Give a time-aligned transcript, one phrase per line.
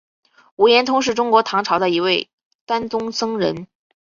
[0.55, 2.27] 无言通是中国唐朝的一位
[2.65, 3.67] 禅宗僧人。